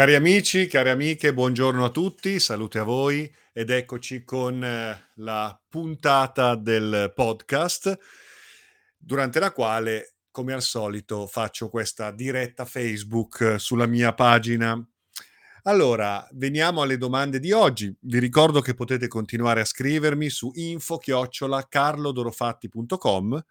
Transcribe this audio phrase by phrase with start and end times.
[0.00, 5.60] Cari amici, cari amiche, buongiorno a tutti, salute a voi ed eccoci con eh, la
[5.68, 7.98] puntata del podcast
[8.96, 14.80] durante la quale, come al solito, faccio questa diretta Facebook eh, sulla mia pagina.
[15.64, 17.92] Allora, veniamo alle domande di oggi.
[17.98, 23.44] Vi ricordo che potete continuare a scrivermi su info-carlodorofatti.com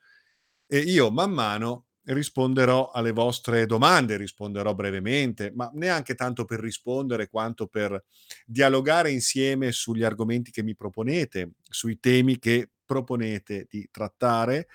[0.66, 7.30] e io man mano risponderò alle vostre domande, risponderò brevemente, ma neanche tanto per rispondere
[7.30, 8.04] quanto per
[8.46, 14.68] dialogare insieme sugli argomenti che mi proponete, sui temi che proponete di trattare,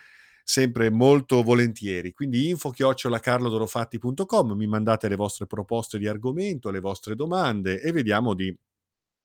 [0.44, 2.12] sempre molto volentieri.
[2.12, 8.34] Quindi info chiocciolacarlodorofatti.com, mi mandate le vostre proposte di argomento, le vostre domande e vediamo
[8.34, 8.54] di,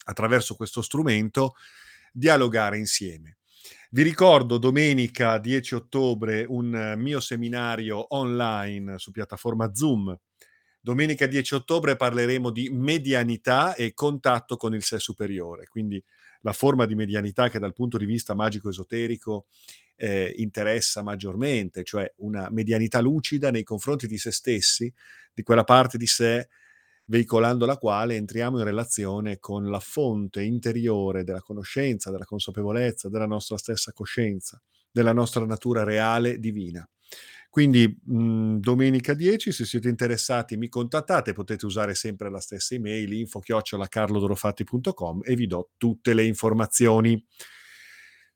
[0.06, 1.56] attraverso questo strumento,
[2.14, 3.37] dialogare insieme.
[3.90, 10.14] Vi ricordo domenica 10 ottobre un mio seminario online su piattaforma Zoom.
[10.82, 16.04] Domenica 10 ottobre parleremo di medianità e contatto con il sé superiore, quindi
[16.42, 19.46] la forma di medianità che dal punto di vista magico-esoterico
[19.96, 24.94] eh, interessa maggiormente, cioè una medianità lucida nei confronti di se stessi,
[25.34, 26.50] di quella parte di sé
[27.10, 33.28] veicolando la quale entriamo in relazione con la fonte interiore della conoscenza, della consapevolezza, della
[33.28, 36.88] nostra stessa coscienza, della nostra natura reale divina.
[37.50, 43.12] Quindi mh, domenica 10, se siete interessati, mi contattate, potete usare sempre la stessa email
[43.14, 47.26] info-carlodorofatti.com e vi do tutte le informazioni.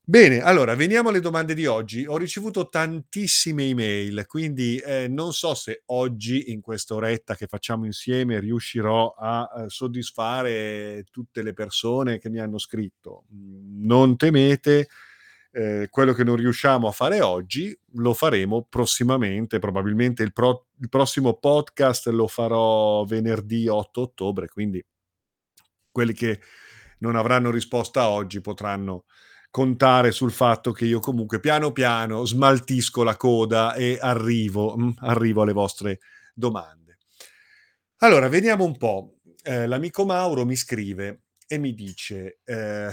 [0.03, 2.05] Bene, allora veniamo alle domande di oggi.
[2.05, 7.85] Ho ricevuto tantissime email, quindi eh, non so se oggi, in questa oretta che facciamo
[7.85, 13.25] insieme, riuscirò a, eh, soddisfare tutte le persone che mi hanno scritto.
[13.33, 14.87] Mm, non temete,
[15.51, 20.89] eh, quello che non riusciamo a fare oggi lo faremo prossimamente, probabilmente il, pro- il
[20.89, 24.83] prossimo podcast lo farò venerdì 8 ottobre, quindi
[25.91, 26.39] quelli che
[26.99, 29.05] non avranno risposta oggi potranno
[29.51, 34.89] contare sul fatto che io comunque piano piano smaltisco la coda e arrivo, mh, mm,
[34.99, 35.99] arrivo alle vostre
[36.33, 36.97] domande.
[37.97, 39.17] Allora, vediamo un po'.
[39.43, 42.89] Eh, l'amico Mauro mi scrive e mi dice eh,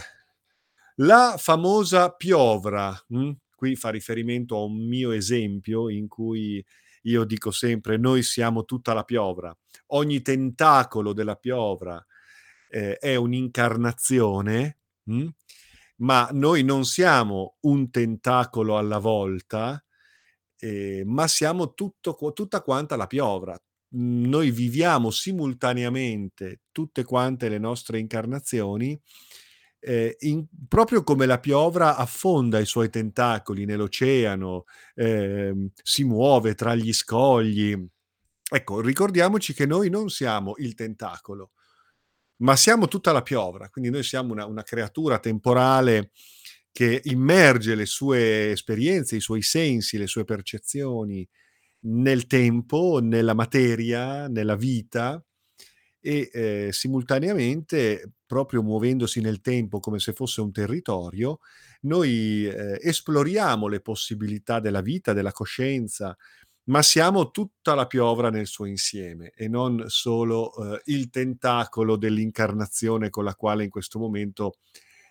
[0.97, 6.65] la famosa piovra, mh, mm, qui fa riferimento a un mio esempio in cui
[7.03, 9.57] io dico sempre noi siamo tutta la piovra,
[9.89, 12.05] ogni tentacolo della piovra
[12.69, 15.29] eh, è un'incarnazione mh, mm,
[16.01, 19.83] ma noi non siamo un tentacolo alla volta,
[20.59, 23.57] eh, ma siamo tutto, tutta quanta la piovra.
[23.91, 29.01] Noi viviamo simultaneamente tutte quante le nostre incarnazioni,
[29.81, 36.75] eh, in, proprio come la piovra affonda i suoi tentacoli nell'oceano, eh, si muove tra
[36.75, 37.77] gli scogli.
[38.51, 41.53] Ecco, ricordiamoci che noi non siamo il tentacolo,
[42.39, 46.11] ma siamo tutta la piovra, quindi noi siamo una, una creatura temporale
[46.73, 51.29] che immerge le sue esperienze, i suoi sensi, le sue percezioni
[51.81, 55.23] nel tempo, nella materia, nella vita
[56.01, 61.41] e eh, simultaneamente, proprio muovendosi nel tempo come se fosse un territorio,
[61.83, 66.17] noi eh, esploriamo le possibilità della vita, della coscienza,
[66.69, 73.11] ma siamo tutta la piovra nel suo insieme e non solo eh, il tentacolo dell'incarnazione
[73.11, 74.59] con la quale in questo momento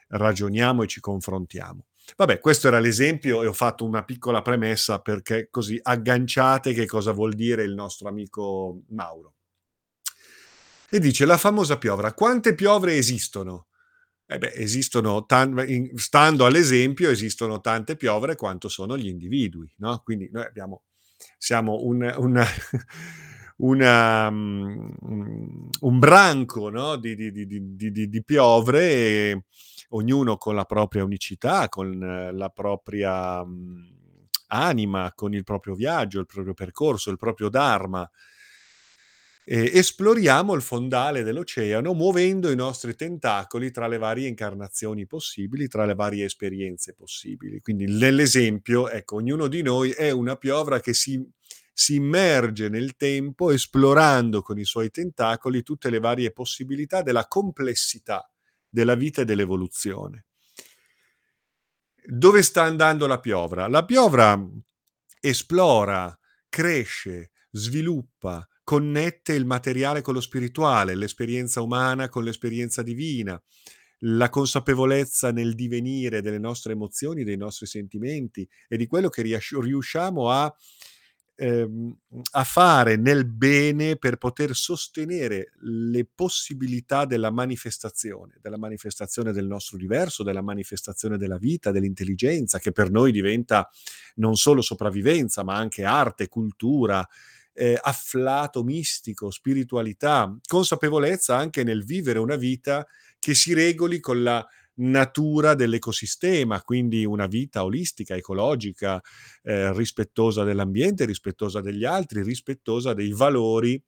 [0.10, 1.86] ragioniamo e ci confrontiamo.
[2.16, 7.12] Vabbè, questo era l'esempio e ho fatto una piccola premessa perché così agganciate che cosa
[7.12, 9.34] vuol dire il nostro amico Mauro.
[10.90, 13.68] E dice la famosa piovra, quante piovre esistono?
[14.26, 20.00] Eh beh, esistono, tan- stando all'esempio, esistono tante piovre quanto sono gli individui, no?
[20.04, 20.84] Quindi noi abbiamo
[21.38, 22.46] siamo un, una,
[23.58, 24.92] una, um,
[25.80, 26.96] un branco no?
[26.98, 29.46] di, di, di, di, piovre,
[29.90, 33.96] ognuno con la propria unicità, con la propria um,
[34.48, 38.10] anima, con il proprio viaggio, il proprio percorso, il proprio dharma.
[39.50, 45.86] E esploriamo il fondale dell'oceano muovendo i nostri tentacoli tra le varie incarnazioni possibili, tra
[45.86, 47.62] le varie esperienze possibili.
[47.62, 51.26] Quindi nell'esempio, ecco, ognuno di noi è una piovra che si,
[51.72, 58.30] si immerge nel tempo esplorando con i suoi tentacoli tutte le varie possibilità della complessità
[58.68, 60.26] della vita e dell'evoluzione.
[62.04, 63.70] Dove sta andando la piovra?
[63.70, 64.38] La piovra
[65.22, 66.20] esplora,
[66.50, 73.42] cresce, sviluppa, connette il materiale con lo spirituale, l'esperienza umana con l'esperienza divina,
[74.00, 80.30] la consapevolezza nel divenire delle nostre emozioni, dei nostri sentimenti e di quello che riusciamo
[80.30, 80.54] a
[81.38, 81.98] ehm,
[82.32, 89.78] a fare nel bene per poter sostenere le possibilità della manifestazione, della manifestazione del nostro
[89.78, 93.70] universo, della manifestazione della vita, dell'intelligenza, che per noi diventa
[94.16, 97.08] non solo sopravvivenza, ma anche arte, cultura,
[97.60, 102.86] eh, afflato mistico, spiritualità, consapevolezza anche nel vivere una vita
[103.18, 104.46] che si regoli con la
[104.76, 109.02] natura dell'ecosistema, quindi una vita olistica, ecologica,
[109.42, 113.82] eh, rispettosa dell'ambiente, rispettosa degli altri, rispettosa dei valori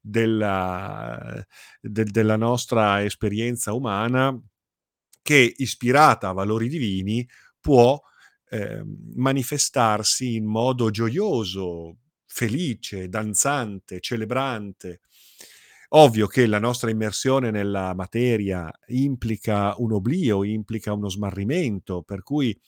[0.00, 1.44] della,
[1.80, 4.36] de, della nostra esperienza umana
[5.22, 7.26] che ispirata a valori divini
[7.60, 8.00] può
[8.48, 8.82] eh,
[9.14, 11.98] manifestarsi in modo gioioso,
[12.36, 15.00] felice, danzante, celebrante,
[15.90, 22.58] Ovvio che la nostra immersione nella materia implica un oblio, implica uno smarrimento, per cui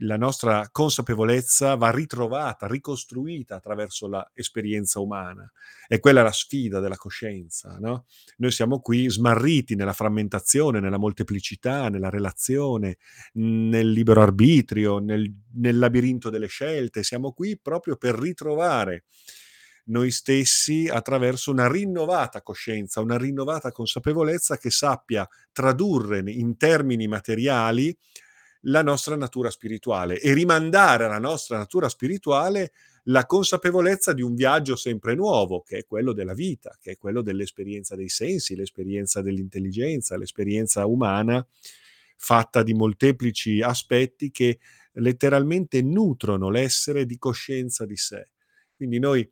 [0.00, 5.50] la nostra consapevolezza va ritrovata, ricostruita attraverso l'esperienza umana.
[5.88, 7.78] E quella è la sfida della coscienza.
[7.80, 8.06] No?
[8.36, 12.98] Noi siamo qui smarriti nella frammentazione, nella molteplicità, nella relazione,
[13.34, 17.02] nel libero arbitrio, nel, nel labirinto delle scelte.
[17.02, 19.04] Siamo qui proprio per ritrovare
[19.88, 27.96] noi stessi attraverso una rinnovata coscienza, una rinnovata consapevolezza che sappia tradurre in termini materiali
[28.62, 32.72] la nostra natura spirituale e rimandare alla nostra natura spirituale
[33.04, 37.22] la consapevolezza di un viaggio sempre nuovo, che è quello della vita, che è quello
[37.22, 41.46] dell'esperienza dei sensi, l'esperienza dell'intelligenza, l'esperienza umana
[42.16, 44.58] fatta di molteplici aspetti che
[44.94, 48.30] letteralmente nutrono l'essere di coscienza di sé.
[48.74, 49.28] Quindi noi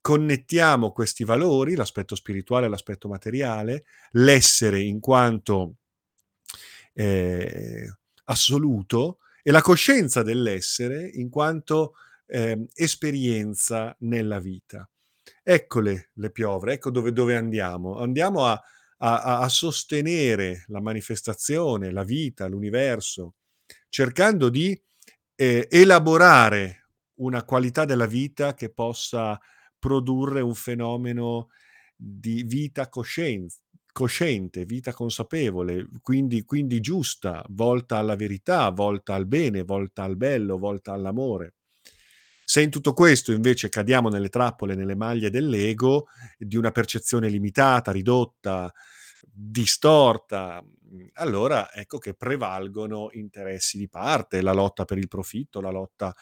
[0.00, 5.76] connettiamo questi valori, l'aspetto spirituale e l'aspetto materiale, l'essere in quanto
[6.94, 7.88] eh,
[8.30, 11.94] assoluto e la coscienza dell'essere in quanto
[12.26, 14.88] eh, esperienza nella vita.
[15.42, 17.98] Eccole le piovre, ecco dove, dove andiamo.
[17.98, 18.60] Andiamo a,
[18.98, 23.34] a, a sostenere la manifestazione, la vita, l'universo,
[23.88, 24.80] cercando di
[25.34, 29.38] eh, elaborare una qualità della vita che possa
[29.78, 31.48] produrre un fenomeno
[31.96, 33.58] di vita coscienza,
[34.00, 40.56] cosciente, vita consapevole, quindi, quindi giusta, volta alla verità, volta al bene, volta al bello,
[40.56, 41.56] volta all'amore.
[42.42, 46.06] Se in tutto questo invece cadiamo nelle trappole, nelle maglie dell'ego,
[46.38, 48.72] di una percezione limitata, ridotta,
[49.30, 50.64] distorta,
[51.14, 56.14] allora ecco che prevalgono interessi di parte, la lotta per il profitto, la lotta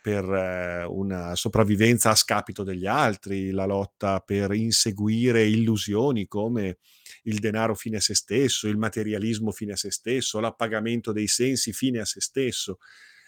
[0.00, 6.78] per eh, una sopravvivenza a scapito degli altri, la lotta per inseguire illusioni come
[7.24, 11.72] il denaro fine a se stesso, il materialismo fine a se stesso, l'appagamento dei sensi
[11.72, 12.78] fine a se stesso.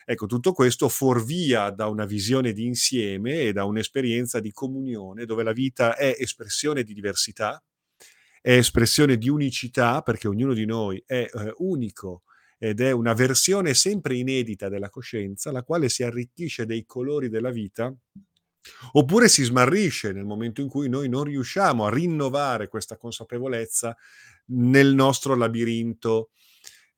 [0.04, 5.42] Ecco, tutto questo fuorvia da una visione di insieme e da un'esperienza di comunione dove
[5.44, 7.62] la vita è espressione di diversità,
[8.40, 12.22] è espressione di unicità, perché ognuno di noi è eh, unico
[12.64, 17.50] ed è una versione sempre inedita della coscienza, la quale si arricchisce dei colori della
[17.50, 17.92] vita,
[18.92, 23.96] oppure si smarrisce nel momento in cui noi non riusciamo a rinnovare questa consapevolezza
[24.50, 26.30] nel nostro labirinto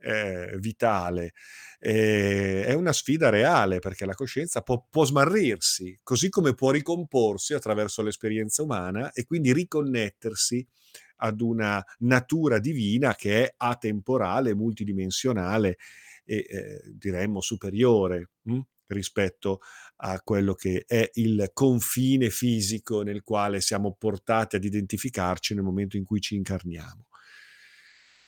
[0.01, 1.33] eh, vitale.
[1.79, 7.55] Eh, è una sfida reale perché la coscienza può, può, smarrirsi, così come può ricomporsi
[7.55, 10.67] attraverso l'esperienza umana e quindi riconnettersi
[11.17, 15.77] ad una natura divina che è atemporale, multidimensionale
[16.25, 19.61] e eh, diremmo superiore mh, hm, rispetto
[19.97, 25.97] a quello che è il confine fisico nel quale siamo portati ad identificarci nel momento
[25.97, 27.07] in cui ci incarniamo.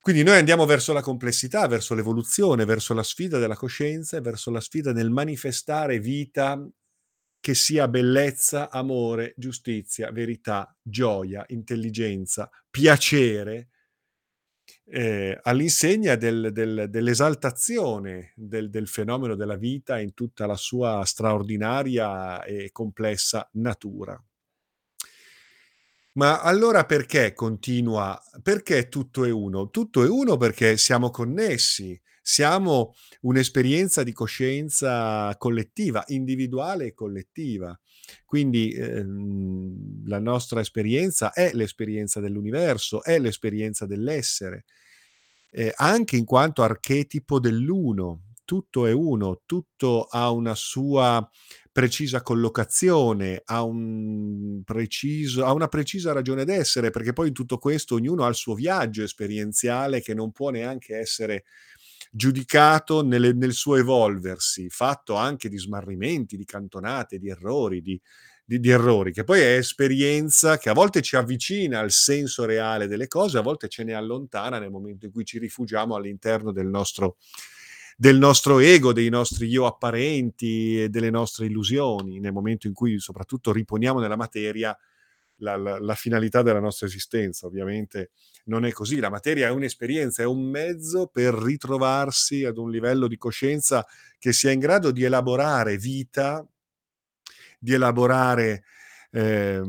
[0.01, 4.53] Quindi noi andiamo verso la complessità, verso l'evoluzione, verso la sfida della coscienza e verso
[4.53, 6.65] la sfida nel manifestare vita
[7.41, 13.69] che sia bellezza, amore, giustizia, verità, gioia, intelligenza, piacere,
[14.89, 22.45] eh, all'insegna del, del, dell'esaltazione del, del, fenomeno della vita in tutta la sua straordinaria
[22.45, 24.21] e complessa natura.
[26.13, 28.19] Ma allora perché continua?
[28.43, 29.69] Perché tutto è uno?
[29.71, 37.79] Tutto è uno perché siamo connessi, siamo un'esperienza di coscienza collettiva, individuale e collettiva.
[38.25, 44.65] Quindi ehm, la nostra esperienza è l'esperienza dell'universo, è l'esperienza dell'essere,
[45.53, 48.23] eh, anche in quanto archetipo dell'uno.
[48.45, 51.29] Tutto è uno, tutto ha una sua
[51.73, 57.95] precisa collocazione, ha, un preciso, ha una precisa ragione d'essere, perché poi in tutto questo
[57.97, 61.45] ognuno ha il suo viaggio esperienziale che non può neanche essere
[62.17, 68.01] giudicato nelle, nel suo evolversi, fatto anche di smarrimenti, di cantonate, di errori, di,
[68.43, 72.87] di, di, errori, che poi è esperienza che a volte ci avvicina al senso reale
[72.87, 76.69] delle cose, a volte ce ne allontana nel momento in cui ci rifugiamo all'interno del
[76.69, 77.19] nostro,
[77.99, 82.99] del nostro ego, dei nostri io apparenti e delle nostre illusioni, nel momento in cui
[82.99, 84.75] soprattutto riponiamo nella materia
[85.39, 87.47] la, la, la finalità della nostra esistenza.
[87.47, 88.11] Ovviamente
[88.45, 93.09] non è così, la materia è un'esperienza, è un mezzo per ritrovarsi ad un livello
[93.09, 93.87] di coscienza
[94.19, 96.47] che sia in grado di elaborare vita
[97.59, 98.65] di elaborare
[99.11, 99.61] eh,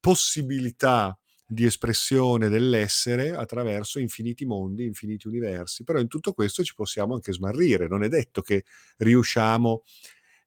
[0.00, 1.18] possibilità
[1.50, 5.82] di espressione dell'essere attraverso infiniti mondi, infiniti universi.
[5.82, 8.64] Però in tutto questo ci possiamo anche smarrire, non è detto che
[8.98, 9.82] riusciamo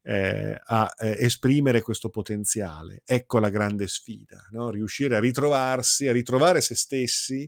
[0.04, 3.02] eh, a eh, esprimere questo potenziale.
[3.06, 4.70] Ecco la grande sfida, no?
[4.70, 7.48] riuscire a ritrovarsi, a ritrovare se stessi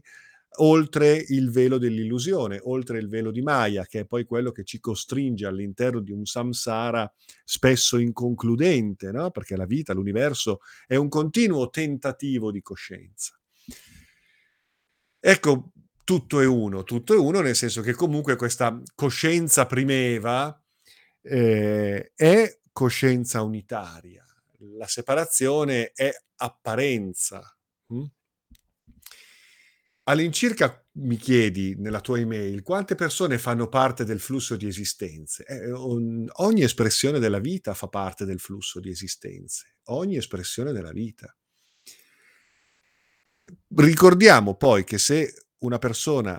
[0.58, 4.78] oltre il velo dell'illusione, oltre il velo di Maya, che è poi quello che ci
[4.78, 7.12] costringe all'interno di un samsara
[7.44, 9.30] spesso inconcludente, no?
[9.30, 13.36] perché la vita, l'universo è un continuo tentativo di coscienza.
[15.18, 15.72] Ecco,
[16.04, 20.56] tutto è uno, tutto è uno nel senso che comunque questa coscienza primeva
[21.24, 24.24] eh, è coscienza unitaria,
[24.76, 27.40] la separazione è apparenza.
[27.86, 28.04] Hm?
[30.06, 35.44] All'incirca mi chiedi nella tua email quante persone fanno parte del flusso di esistenze.
[35.46, 41.34] Eh, ogni espressione della vita fa parte del flusso di esistenze, ogni espressione della vita.
[43.76, 46.38] Ricordiamo poi che se una persona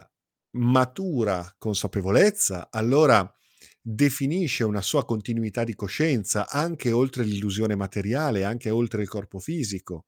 [0.52, 3.28] matura consapevolezza, allora
[3.88, 10.06] definisce una sua continuità di coscienza anche oltre l'illusione materiale, anche oltre il corpo fisico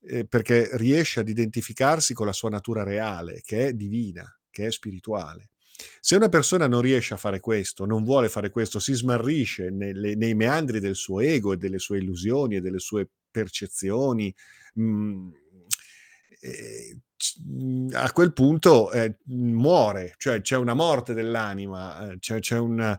[0.00, 4.72] eh, perché riesce ad identificarsi con la sua natura reale, che è divina, che è
[4.72, 5.50] spirituale.
[6.00, 10.16] Se una persona non riesce a fare questo, non vuole fare questo, si smarrisce nelle,
[10.16, 14.34] nei meandri del suo ego e delle sue illusioni e delle sue percezioni,
[14.74, 15.28] mh, mm,
[16.40, 16.98] eh,
[17.92, 22.98] a quel punto eh, muore, cioè c'è una morte dell'anima, eh, c'è, c'è una,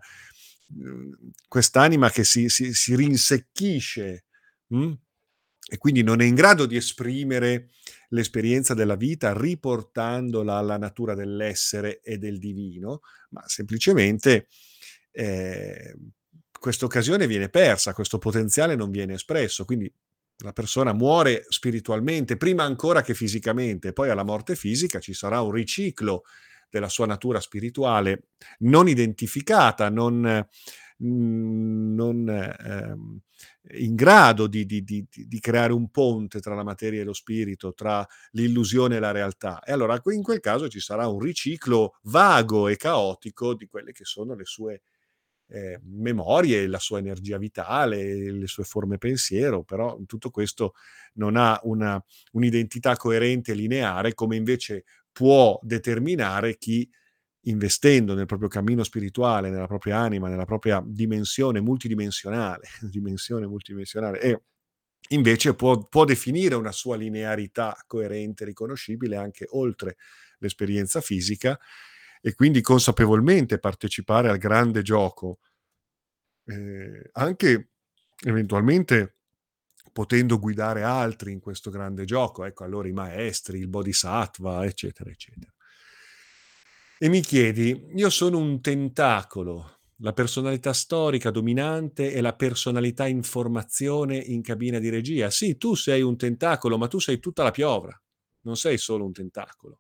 [0.74, 1.12] mm,
[1.48, 4.26] quest'anima che si, si, si rinsecchisce.
[4.68, 4.92] Mh?
[5.68, 7.70] E quindi non è in grado di esprimere
[8.10, 13.02] l'esperienza della vita riportandola alla natura dell'essere e del divino,
[13.32, 14.48] ma semplicemente
[15.12, 15.96] eh,
[16.52, 19.92] questa occasione viene persa, questo potenziale non viene espresso, quindi
[20.40, 25.52] la persona muore spiritualmente prima ancora che fisicamente, poi alla morte fisica ci sarà un
[25.52, 26.24] riciclo
[26.70, 30.46] della sua natura spirituale non identificata, non,
[30.98, 33.20] non ehm,
[33.78, 37.74] in grado di, di, di, di, creare un ponte tra la materia e lo spirito,
[37.74, 39.62] tra l'illusione e la realtà.
[39.64, 44.04] E allora in quel caso ci sarà un riciclo vago e caotico di quelle che
[44.04, 44.82] sono le sue
[45.48, 50.74] eh, memorie, la sua energia vitale, le sue forme pensiero, però tutto questo
[51.14, 56.90] non ha una, un'identità coerente e lineare come invece può determinare chi
[57.48, 64.42] investendo nel proprio cammino spirituale, nella propria anima, nella propria dimensione multidimensionale, dimensione multidimensionale, e
[65.10, 69.98] invece può, può definire una sua linearità coerente, riconoscibile anche oltre
[70.40, 71.58] l'esperienza fisica
[72.22, 75.40] e quindi consapevolmente partecipare al grande gioco,
[76.46, 77.70] eh, anche
[78.26, 79.16] eventualmente
[79.92, 85.54] potendo guidare altri in questo grande gioco, ecco allora i maestri, il bodhisattva, eccetera, eccetera
[86.98, 93.22] e mi chiedi, io sono un tentacolo, la personalità storica dominante è la personalità in
[93.22, 95.30] formazione in cabina di regia.
[95.30, 98.02] Sì, tu sei un tentacolo, ma tu sei tutta la piovra,
[98.42, 99.80] non sei solo un tentacolo.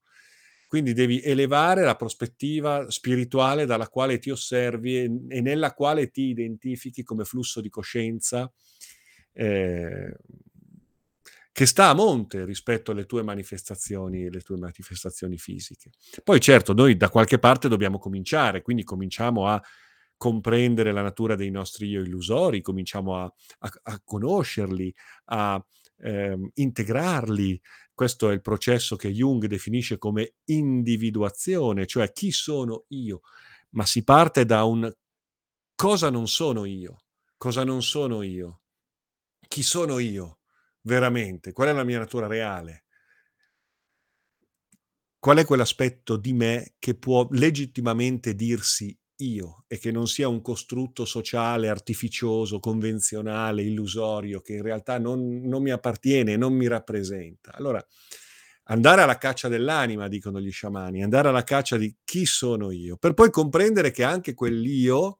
[0.76, 6.24] Quindi devi elevare la prospettiva spirituale dalla quale ti osservi e, e nella quale ti
[6.24, 8.52] identifichi come flusso di coscienza
[9.32, 10.18] eh,
[11.54, 15.92] che sta a monte rispetto alle tue manifestazioni, le tue manifestazioni fisiche.
[16.22, 19.64] Poi certo, noi da qualche parte dobbiamo cominciare, quindi cominciamo a
[20.18, 24.94] comprendere la natura dei nostri io illusori, cominciamo a, a, a conoscerli,
[25.28, 25.66] a
[26.06, 27.60] ehm, integrarli.
[27.94, 33.22] Questo è il processo che Jung definisce come individuazione, cioè chi sono io,
[33.72, 34.92] ma si parte da un
[35.76, 37.04] cosa non sono io,
[37.38, 38.62] cosa non sono io,
[39.48, 40.40] chi sono io
[40.82, 41.54] veramente?
[41.54, 42.86] Qual è la mia natura reale?
[45.20, 50.42] Qual è quell'aspetto di me che può legittimamente dirsi io e che non sia un
[50.42, 57.54] costrutto sociale, artificioso, convenzionale, illusorio, che in realtà non, non mi appartiene, non mi rappresenta.
[57.56, 57.86] Allora,
[58.66, 63.14] andare alla caccia dell'anima, dicono gli sciamani, andare alla caccia di chi sono io, per
[63.14, 65.20] poi comprendere che anche quell'io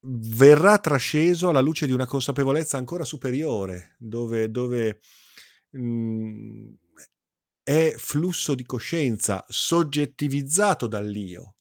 [0.00, 5.00] verrà trasceso alla luce di una consapevolezza ancora superiore, dove dove,
[5.70, 6.74] mhmm,
[7.68, 11.52] è flusso di coscienza soggettivizzato dall'io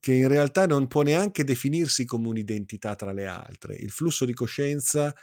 [0.00, 3.74] che in realtà non può neanche definirsi come un'identità tra le altre.
[3.76, 5.14] Il flusso di coscienza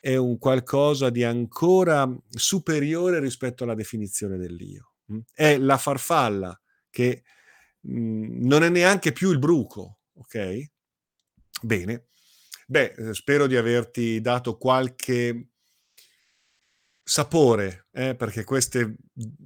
[0.00, 5.18] è un qualcosa di ancora superiore rispetto alla definizione dell'io, mh.
[5.32, 6.58] È la farfalla
[6.90, 7.22] che,
[7.82, 10.68] mhmm, non è neanche più il bruco, okay?
[11.62, 12.08] Bene.
[12.66, 15.48] Beh, uhm, spero di averti dato qualche
[17.04, 18.96] sapore, eh, perché queste,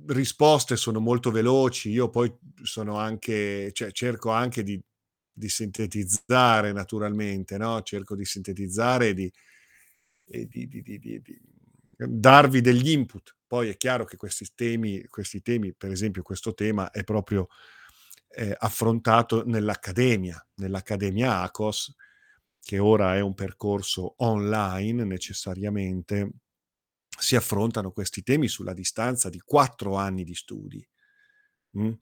[0.09, 1.91] risposte sono molto veloci.
[1.91, 4.81] Io poi sono anche cioè cerco anche di
[5.39, 9.33] di sintetizzare naturalmente, no, cerco di sintetizzare e di
[10.31, 11.23] e di di
[11.97, 13.37] darvi degli input.
[13.47, 17.49] Poi è chiaro che questi temi questi temi, per esempio questo tema, è proprio,
[18.31, 21.95] ehm, affrontato nell'accademia, nell'Accademia ACOS,
[22.63, 26.31] che ora è un percorso online necessariamente,
[27.19, 30.87] si affrontano questi temi sulla distanza di 4 anni di studi,
[31.73, 31.93] mh.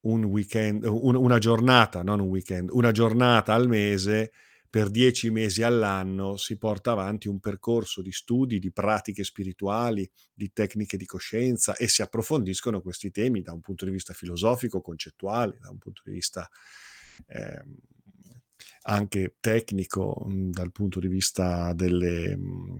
[0.00, 4.30] Un weekend un una giornata, non un weekend, una giornata al mese
[4.70, 10.52] per 10 mesi all'anno si porta avanti un percorso di studi, di pratiche spirituali, di
[10.52, 15.58] tecniche di coscienza e si approfondiscono questi temi da un punto di vista filosofico, concettuale,
[15.60, 16.48] da un punto di vista,
[17.26, 17.76] ehm,
[18.82, 22.78] anche tecnico, mhmm, dal punto di vista delle, mhmm,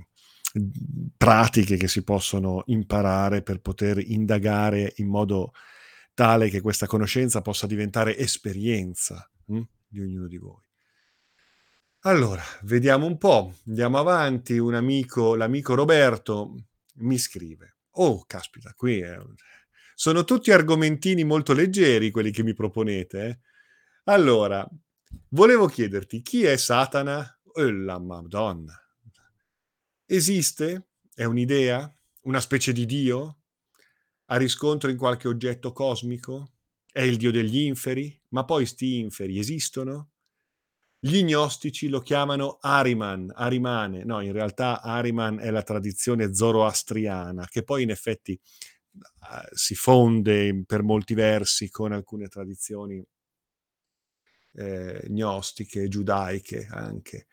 [1.17, 5.53] pratiche che si possono imparare per poter indagare in modo
[6.15, 10.61] tale che questa conoscenza possa diventare esperienza, mh, di ognuno di voi.
[12.03, 14.57] Allora, vediamo un po', andiamo avanti.
[14.59, 16.55] Un amico l'amico Roberto
[16.97, 19.19] mi scrive: "Oh, caspita, qui è
[19.95, 23.39] sono tutti argomentini molto leggeri quelli che mi proponete, eh.
[24.05, 24.67] Allora,
[25.31, 28.88] volevo chiederti: chi è Satana?" Oh la Madonna!
[30.11, 30.87] Esiste?
[31.15, 31.95] È un'idea?
[32.23, 33.41] Una specie di dio?
[34.27, 36.53] Ha riscontro in qualche oggetto cosmico?
[36.91, 38.19] È il dio degli inferi?
[38.29, 40.11] Ma poi 'sti inferi esistono?
[40.99, 44.05] Gli gnostici lo chiamano Ahriman, Ahrimane.
[44.05, 48.39] No, in realtà Ahriman è la tradizione zoroastriana, che poi in effetti,
[48.93, 53.05] uhm, si fonde per molti versi con alcune tradizioni
[54.55, 57.27] ehm, gnostiche, giudaiche anche.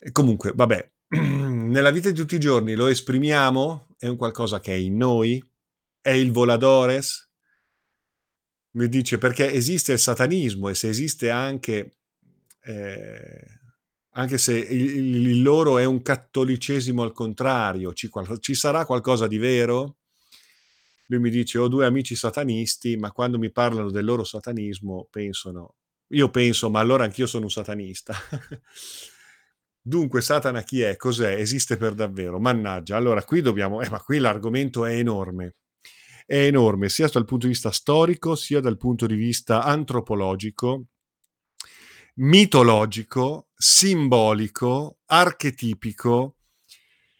[0.00, 3.88] E comunque, vabbè, nella vita di tutti i giorni lo esprimiamo?
[3.98, 5.42] È un qualcosa che è in noi?
[6.00, 7.26] È il voladores?
[8.74, 11.96] Mi dice: "Perché esiste il satanismo e se esiste anche
[12.62, 13.60] ehm,
[14.14, 18.08] anche se il il loro è un cattolicesimo al contrario, ci
[18.40, 19.96] ci sarà qualcosa di vero?"
[21.08, 25.74] Lui mi dice: "Ho 2 amici satanisti, ma quando mi parlano del loro satanismo pensano"
[26.12, 28.14] io penso: "Ma allora anch'io sono un satanista."
[29.82, 30.96] Dunque Satana chi è?
[30.96, 31.34] Cos'è?
[31.34, 32.38] Esiste per davvero?
[32.38, 35.56] Mannaggia, allora qui dobbiamo eh, ma qui l'argomento è enorme.
[36.24, 40.86] È enorme sia dal punto di vista storico, sia dal punto di vista antropologico
[42.14, 46.36] mitologico, simbolico, archetipico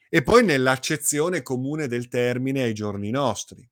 [0.09, 3.67] e poi nell'accezione comune del termine ai giorni nostri.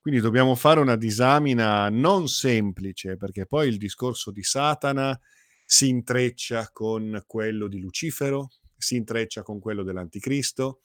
[0.00, 5.18] Quindi dobbiamo fare una disamina non semplice, perché poi il discorso di Satana
[5.66, 10.82] si intreccia con quello di Lucifero, si intreccia con quello dell'Anticristo,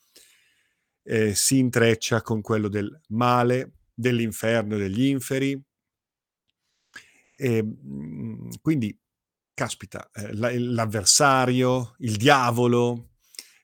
[1.03, 5.61] ehm, si intreccia con quello del male, dell'inferno e degli inferi.
[7.37, 8.97] Ehm, quindi
[9.53, 13.09] caspita, l'a l'avversario, il diavolo,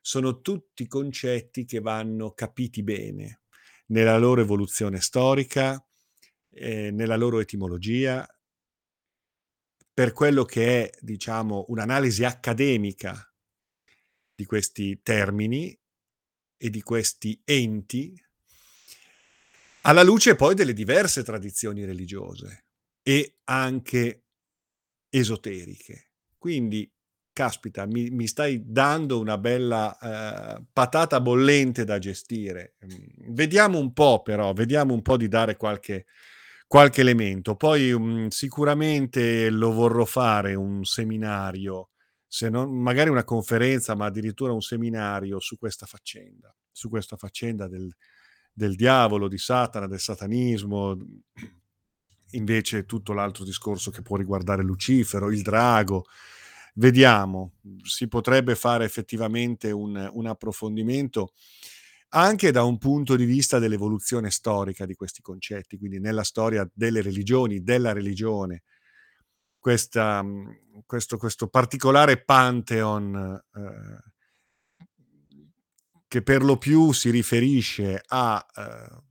[0.02, 3.42] sono tutti concetti che vanno capiti bene
[3.88, 5.84] nella loro evoluzione storica,
[6.52, 8.28] ehm, nella loro etimologia
[9.98, 13.34] per quello che è, diciamo, un'analisi accademica
[14.36, 15.76] di questi termini
[16.56, 18.14] e di questi enti
[19.82, 22.66] alla luce poi delle diverse tradizioni religiose
[23.02, 24.26] e anche
[25.10, 26.10] esoteriche.
[26.38, 26.92] Quindi,
[27.32, 29.98] caspita, mi mi stai dando una bella,
[30.58, 32.76] ehm, patata bollente da gestire.
[32.82, 36.06] Mhmm, vediamo un po' però, vediamo un po' di dare qualche
[36.68, 37.56] qualche elemento.
[37.56, 41.90] Poi, mhmm, sicuramente lo vorrò fare un seminario,
[42.28, 47.68] se non magari una conferenza, ma addirittura un seminario su questa faccenda, su questa faccenda
[47.68, 47.90] del
[48.58, 50.98] del diavolo, di Satana, del satanismo,
[52.32, 56.06] invece tutto l'altro discorso che può riguardare Lucifero, il drago.
[56.74, 57.54] Vediamo,
[57.84, 61.34] si potrebbe fare effettivamente un un approfondimento
[62.10, 67.02] anche da un punto di vista dell'evoluzione storica di questi concetti, quindi nella storia delle
[67.02, 68.64] religioni, della religione.
[69.60, 74.12] questa, mhmm, questo, questo particolare pantheon eh,
[76.08, 79.04] che per lo più si riferisce a eh,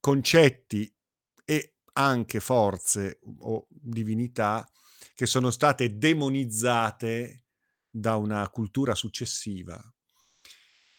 [0.00, 0.92] concetti
[1.44, 4.68] e anche forze o divinità
[5.14, 7.46] che sono state demonizzate
[7.90, 9.82] da una cultura successiva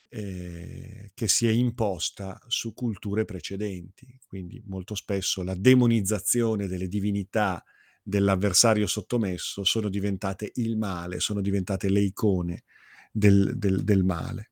[0.09, 4.19] eh, che si è imposta su culture precedenti.
[4.27, 7.63] Quindi molto spesso la demonizzazione delle divinità
[8.01, 12.63] dell'avversario sottomesso sono diventate il male, sono diventate le icone
[13.11, 14.51] del, del, del male.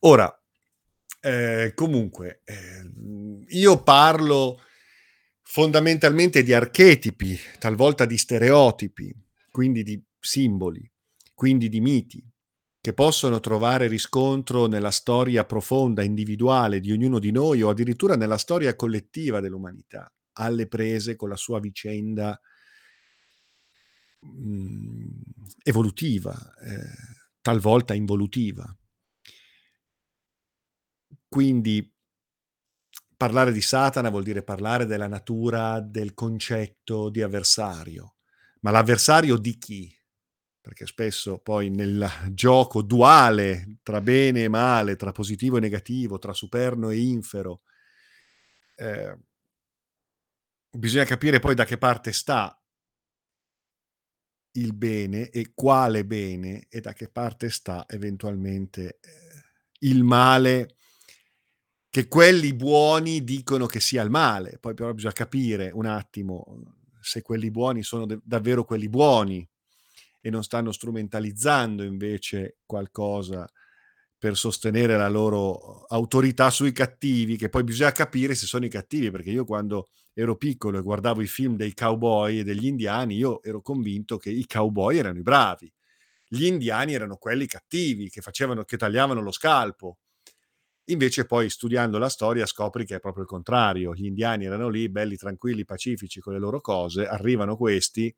[0.00, 0.34] Ora,
[1.20, 2.90] eh, comunque, eh,
[3.48, 4.62] io parlo
[5.42, 9.14] fondamentalmente di archetipi, talvolta di stereotipi,
[9.50, 10.90] quindi di simboli,
[11.34, 12.24] quindi di miti,
[12.80, 18.38] che possono trovare riscontro nella storia profonda, individuale di ognuno di noi o addirittura nella
[18.38, 22.40] storia collettiva dell'umanità, alle prese con la sua vicenda
[24.20, 25.08] mh, mm,
[25.62, 28.74] evolutiva, eh, talvolta involutiva.
[31.28, 31.94] Quindi
[33.14, 38.16] parlare di Satana vuol dire parlare della natura del concetto di avversario,
[38.60, 39.99] ma l'avversario di chi?
[40.70, 46.32] Perché spesso poi nel gioco duale tra bene e male, tra positivo e negativo, tra
[46.32, 47.62] superno e infero,
[48.76, 49.18] eh,
[50.70, 52.56] bisogna capire poi da che parte sta
[54.52, 59.08] il bene e quale bene e da che parte sta eventualmente eh,
[59.80, 60.76] il male
[61.90, 64.58] che quelli buoni dicono che sia il male.
[64.60, 66.62] Poi però bisogna capire un attimo
[67.00, 69.49] se quelli buoni sono de- davvero quelli buoni
[70.20, 73.48] e non stanno strumentalizzando invece qualcosa
[74.20, 79.10] per sostenere la loro autorità sui cattivi, che poi bisogna capire se sono i cattivi,
[79.10, 83.42] perché io quando ero piccolo e guardavo i film dei cowboy e degli indiani, io
[83.42, 85.72] ero convinto che i cowboy erano i bravi,
[86.28, 89.98] gli indiani erano quelli cattivi, che, facevano, che tagliavano lo scalpo.
[90.90, 94.90] Invece poi studiando la storia scopri che è proprio il contrario, gli indiani erano lì
[94.90, 98.14] belli tranquilli, pacifici con le loro cose, arrivano questi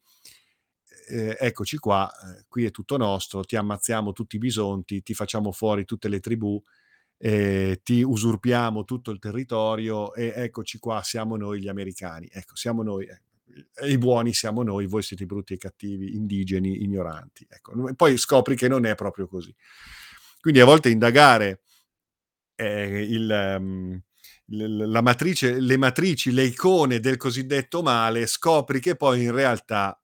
[1.08, 5.52] eh, eccoci qua, eh, qui è tutto nostro, ti ammazziamo tutti i bisonti, ti facciamo
[5.52, 6.62] fuori tutte le tribù,
[7.18, 12.28] eh, ti usurpiamo tutto il territorio e eccoci qua, siamo noi gli americani.
[12.30, 16.82] Ecco, siamo noi, eh, i buoni siamo noi, voi siete i brutti e cattivi, indigeni,
[16.82, 17.46] ignoranti.
[17.48, 19.54] Ecco, poi scopri che non è proprio così.
[20.40, 21.62] Quindi a volte indagare
[22.56, 23.56] eh, il...
[23.58, 24.02] Um,
[24.54, 29.98] la matrice, le matrici, le icone del cosiddetto male, scopri che poi in realtà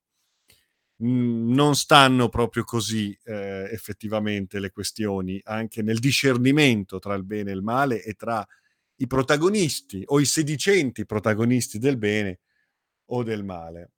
[1.01, 7.53] Non stanno proprio così eh, effettivamente le questioni, anche nel discernimento tra il bene e
[7.53, 8.45] il male e tra
[8.97, 12.39] i protagonisti o i sedicenti protagonisti del bene
[13.11, 13.91] o del male.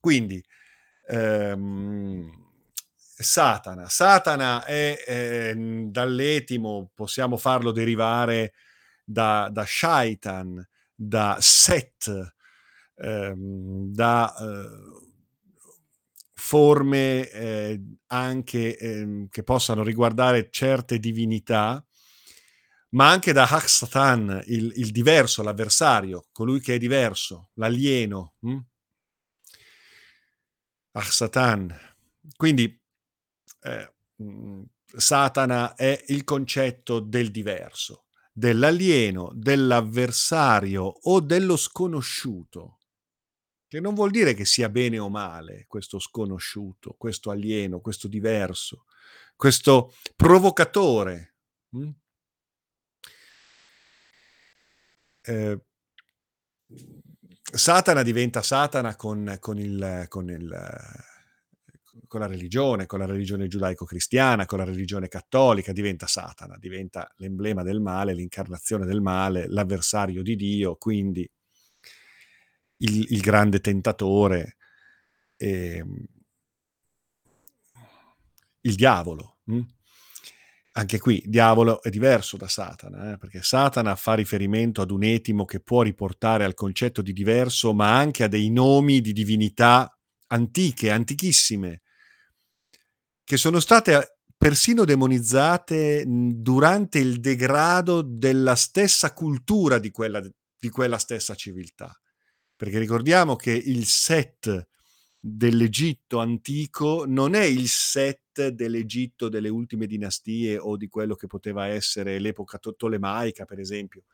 [0.00, 0.42] Quindi,
[1.08, 2.30] ehm,
[2.96, 3.88] Satana.
[3.88, 8.54] Satana è, è dall'etimo, possiamo farlo derivare
[9.04, 12.34] da, da Shaitan, da Set,
[12.96, 14.34] ehm, da...
[14.40, 15.10] Eh,
[16.52, 21.82] forme eh, anche eh, che possano riguardare certe divinità,
[22.90, 28.34] ma anche da Haksatan, il, il diverso, l'avversario, colui che è diverso, l'alieno.
[28.40, 28.58] Hm?
[30.90, 31.74] Haksatan.
[32.36, 32.78] Quindi
[33.62, 33.94] eh,
[34.94, 42.76] Satana è il concetto del diverso, dell'alieno, dell'avversario o dello sconosciuto
[43.72, 48.84] che non vuol dire che sia bene o male questo sconosciuto, questo alieno, questo diverso,
[49.34, 51.36] questo provocatore.
[51.74, 51.88] Mm?
[55.22, 55.58] Eh,
[57.40, 60.50] Satana diventa Satana con, con, il, con, il,
[62.08, 67.62] con, la religione, con la religione giudaico-cristiana, con la religione cattolica, diventa Satana, diventa l'emblema
[67.62, 71.26] del male, l'incarnazione del male, l'avversario di Dio, quindi
[72.82, 74.56] il, il grande tentatore,
[75.36, 75.84] eh,
[78.60, 79.38] il diavolo.
[79.46, 79.60] Hm?
[80.74, 83.18] Anche qui, diavolo è diverso da Satana, eh?
[83.18, 87.96] perché Satana fa riferimento ad un etimo che può riportare al concetto di diverso, ma
[87.98, 89.94] anche a dei nomi di divinità
[90.28, 91.82] antiche, antichissime,
[93.22, 100.98] che sono state persino demonizzate durante il degrado della stessa cultura di quella, di quella
[100.98, 102.01] stessa civiltà
[102.62, 104.68] perché ricordiamo che il set
[105.18, 111.66] dell'Egitto antico non è il set dell'Egitto delle ultime dinastie o di quello che poteva
[111.66, 114.04] essere l'epoca tolemaica, per esempio.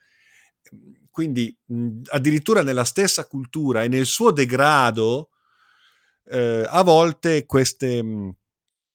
[0.72, 5.28] Mhmm, quindi, mhmm, addirittura nella stessa cultura e nel suo degrado,
[6.24, 8.30] ehm, a volte queste, mhmm,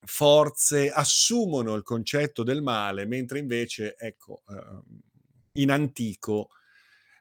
[0.06, 4.84] forze assumono il concetto del male, mentre invece, ecco, uhm,
[5.54, 6.50] in antico,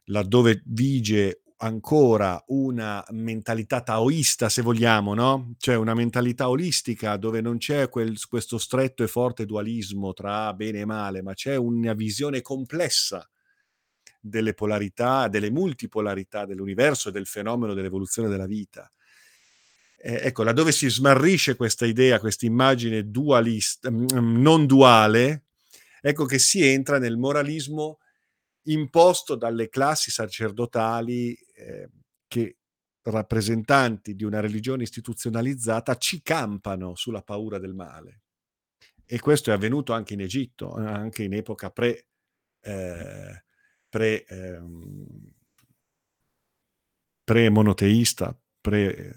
[0.07, 7.59] laddove vige ancora una mentalità taoista, se vogliamo, no, cioè una mentalità olistica dove non
[7.59, 12.43] c'è quel questo stretto e forte dualismo tra bene e male, ma c'è una visione
[12.43, 13.29] complessa
[14.21, 18.91] delle polarità, delle multipolarità dell'universo e del fenomeno dell'evoluzione della vita.
[19.97, 25.45] E ecco, laddove si smarrisce questa idea, questa immagine dualist mhmm, non duale,
[26.01, 27.99] ecco che si entra nel moralismo
[28.65, 31.89] imposto dalle classi sacerdotali, ehm,
[32.29, 32.57] che
[33.05, 38.23] rappresentanti di una religione istituzionalizzata ci campano sulla paura del male.
[39.07, 42.07] E questo è avvenuto anche in Egitto, a anche in epoca pre
[42.63, 43.43] ehm,
[43.89, 45.33] pre ehm
[47.29, 49.15] pre-monoteista, pre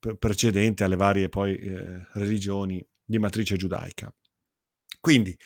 [0.00, 4.12] p precedente alle varie poi, ehm, religioni di matrice giudaica.
[5.00, 5.36] Quindi,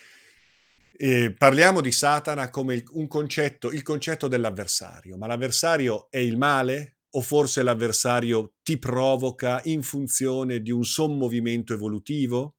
[1.00, 6.36] ehm, parliamo di Satana come il un concetto il concetto dell'avversario, ma l'avversario è il
[6.36, 12.54] male o forse l'avversario ti provoca in funzione di un sommovimento evolutivo?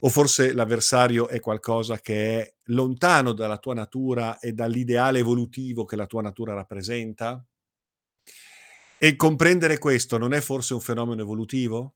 [0.00, 5.96] O forse l'avversario è qualcosa che è lontano dalla tua natura e dall'ideale evolutivo che
[5.96, 7.44] la tua natura rappresenta?
[8.98, 11.94] E comprendere questo non è forse un fenomeno evolutivo?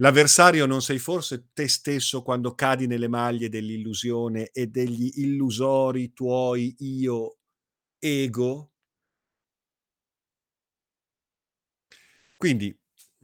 [0.00, 6.72] L'avversario non sei forse te stesso quando cadi nelle maglie dell'illusione e degli illusori tuoi
[6.78, 7.38] io
[7.98, 8.68] ego?
[12.40, 12.74] Quindi,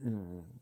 [0.03, 0.59] mhmm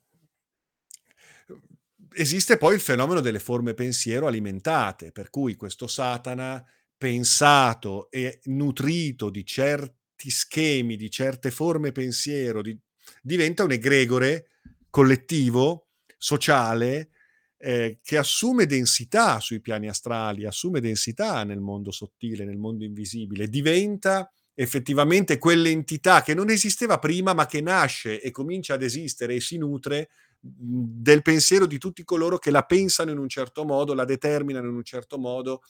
[2.16, 6.64] esiste poi il fenomeno delle forme pensiero alimentate, per cui questo Satana
[6.98, 12.78] pensato e nutrito di certi schemi, di certe forme pensiero, di
[13.22, 14.50] diventa un egregore
[14.90, 15.83] collettivo,
[16.24, 17.10] sociale,
[17.58, 23.50] ehm, che assume densità sui piani astrali, assume densità nel mondo sottile, nel mondo invisibile,
[23.50, 29.42] diventa effettivamente quell'entità che non esisteva prima, ma che nasce e comincia ad esistere e
[29.42, 30.10] si nutre,
[30.40, 34.70] mhmm, del pensiero di tutti coloro che la pensano in un certo modo, la determinano
[34.70, 35.62] in un certo modo,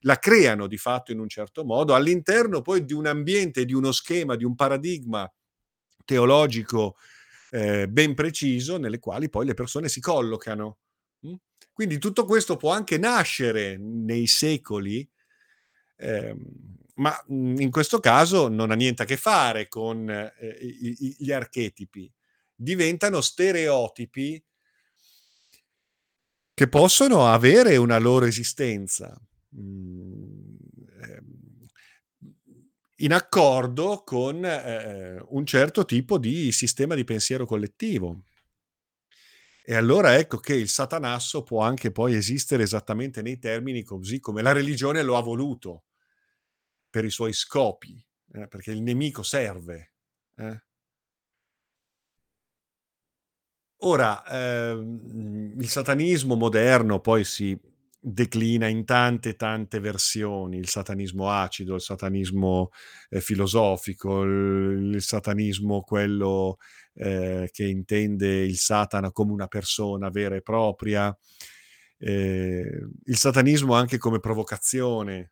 [0.00, 3.92] la creano di fatto in un certo modo, all'interno poi di un ambiente, di uno
[3.92, 5.30] schema, di un paradigma
[6.04, 6.96] teologico,
[7.54, 10.78] ehm, ben preciso, nelle quali poi le persone si collocano,
[11.20, 11.34] mh.
[11.72, 15.08] Quindi tutto questo può anche nascere nei secoli,
[15.96, 16.38] ehm,
[16.96, 20.08] ma, mhmm, in questo caso non ha niente a che fare con,
[20.40, 22.10] i gli archetipi.
[22.54, 24.42] Diventano stereotipi
[26.54, 29.12] che possono avere una loro esistenza,
[29.56, 30.43] ehm,
[33.04, 38.22] in accordo con, ehm, un certo tipo di sistema di pensiero collettivo.
[39.66, 44.42] E allora ecco che il Satanasso può anche poi esistere esattamente nei termini così come
[44.42, 45.82] la religione lo ha voluto
[46.94, 48.00] per i suoi scopi,
[48.34, 49.94] eh, perché il nemico serve,
[50.36, 50.60] eh.
[53.86, 57.58] Ora, ehm, il satanismo moderno poi si
[58.06, 62.70] declina in tante, tante versioni, il satanismo acido, il satanismo,
[63.08, 66.58] ehm, filosofico, il il satanismo quello,
[66.94, 71.16] ehm, che intende il Satana come una persona vera e propria,
[71.98, 75.30] ehm, il satanismo anche come provocazione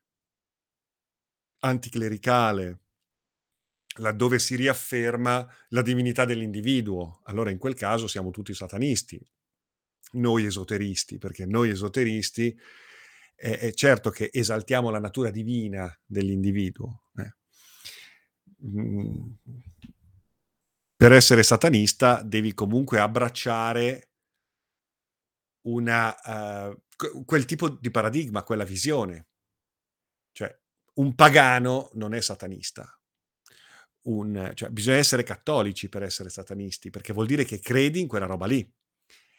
[1.64, 2.78] anticlericale
[3.96, 7.20] laddove si riafferma la divinità dell'individuo.
[7.24, 9.20] Allora in quel caso siamo tutti satanisti,
[10.12, 12.56] noi esoteristi, perché noi esoteristi,
[13.34, 17.34] è è certo che esaltiamo la natura divina dell'individuo, eh.
[18.58, 19.36] Mhmm,
[20.96, 24.10] per essere satanista devi comunque abbracciare
[25.62, 26.14] una
[26.96, 29.26] q quel tipo di paradigma, quella visione.
[30.32, 30.56] Cioè,
[30.94, 32.96] un pagano non è satanista.
[34.04, 38.26] Un cioè bisogna essere cattolici per essere satanisti, perché vuol dire che credi in quella
[38.26, 38.68] roba lì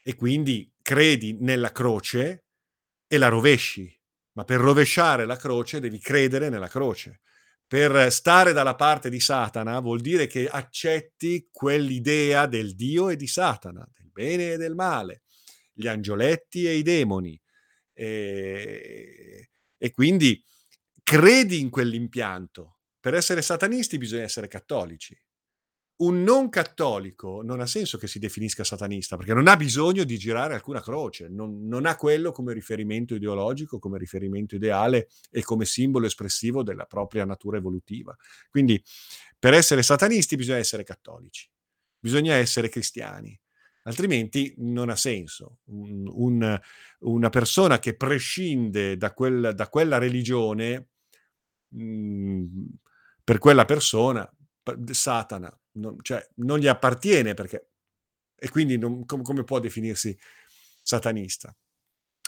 [0.03, 2.45] e quindi credi nella croce
[3.07, 3.91] e la rovesci,
[4.33, 7.21] ma per rovesciare la croce devi credere nella croce.
[7.65, 13.25] Per stare dalla parte di Satana vuol dire che accetti quell'idea del Dio e di
[13.25, 15.23] Satana, del bene e del male,
[15.73, 17.39] gli angioletti e i demoni.
[17.93, 19.45] Ehm,
[19.77, 20.43] e quindi
[21.03, 22.77] credi in quell'impianto.
[22.99, 25.17] Per essere satanisti bisogna essere cattolici.
[25.95, 30.17] Un non cattolico non ha senso che si definisca satanista, perché non ha bisogno di
[30.17, 35.65] girare alcuna croce, non, non, ha quello come riferimento ideologico, come riferimento ideale e come
[35.65, 38.15] simbolo espressivo della propria natura evolutiva.
[38.49, 38.83] Quindi
[39.37, 41.47] per essere satanisti bisogna essere cattolici,
[41.99, 43.39] bisogna essere cristiani,
[43.83, 45.59] altrimenti non ha senso.
[45.65, 46.59] Un, un,
[46.99, 50.87] una persona che prescinde da, quel, da quella religione,
[51.69, 52.45] mh, mm,
[53.23, 54.29] per quella persona,
[54.91, 57.67] Satana, non, cioè, non gli appartiene perché...
[58.35, 60.17] E quindi non, com, come può definirsi
[60.81, 61.55] satanista?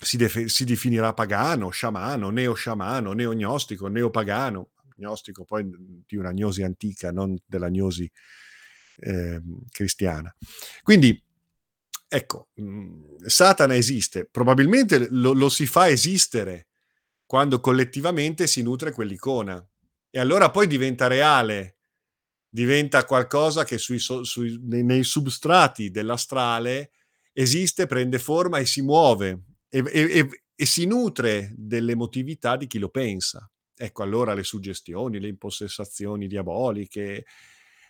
[0.02, 5.70] Si, def- si, definirà pagano, sciamano, neo-sciamano, neo-gnostico, neopagano, gnostico poi
[6.06, 8.10] di una gnosi antica, non della gnosi
[9.00, 10.34] eh, cristiana.
[10.84, 11.22] Quindi,
[12.08, 16.68] ecco, mh, mhmm, Satana esiste, probabilmente lo, lo si fa esistere
[17.26, 19.66] quando collettivamente si nutre quell'icona
[20.10, 21.75] e allora poi diventa reale
[22.56, 26.92] diventa qualcosa che sui, sui, nei, nei, substrati dell'astrale
[27.34, 32.88] esiste, prende forma e si muove e, e, e, si nutre dell'emotività di chi lo
[32.88, 33.46] pensa.
[33.76, 37.26] Ecco allora le suggestioni, le impossessazioni diaboliche,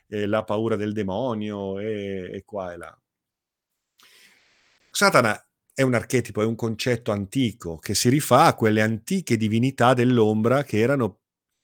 [0.07, 2.99] eh, la paura del demonio e, e qua e là.
[4.89, 9.93] Satana è un archetipo, è un concetto antico che si rifà a quelle antiche divinità
[9.93, 11.19] dell'ombra che erano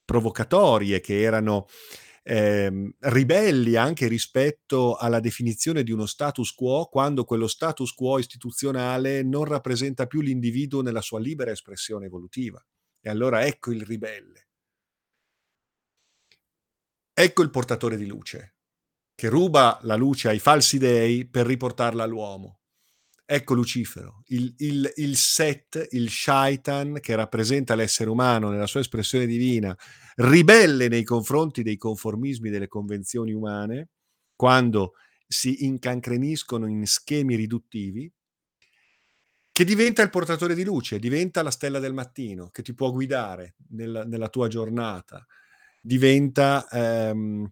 [0.05, 1.65] provocatorie, che erano
[2.23, 9.23] eh, ribelli anche rispetto alla definizione di uno status quo quando quello status quo istituzionale
[9.23, 12.63] non rappresenta più l'individuo nella sua libera espressione evolutiva.
[12.99, 14.47] E allora ecco il ribelle.
[17.13, 18.55] Ecco il portatore di luce,
[19.13, 22.60] che ruba la luce ai falsi dei per riportarla all'uomo.
[23.33, 29.25] Ecco Lucifero, il, il, il set, il shaitan che rappresenta l'essere umano nella sua espressione
[29.25, 29.73] divina,
[30.15, 33.91] ribelle nei confronti dei conformismi delle convenzioni umane,
[34.35, 38.11] quando si incancreniscono in schemi riduttivi,
[39.49, 43.55] che diventa il portatore di luce, diventa la stella del mattino, che ti può guidare
[43.69, 45.25] nella, nella tua giornata,
[45.81, 47.49] diventa ehm,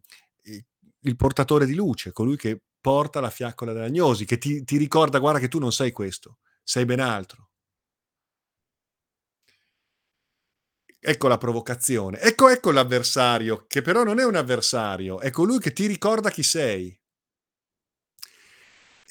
[1.03, 5.39] il portatore di luce, colui che porta la fiaccola dell'agnosi, che ti, ti ricorda, guarda
[5.39, 7.49] che tu non sei questo, sei ben altro.
[11.01, 12.19] Ecco la provocazione.
[12.21, 16.43] Ecco, ecco l'avversario, che però non è un avversario, è colui che ti ricorda chi
[16.43, 16.97] sei.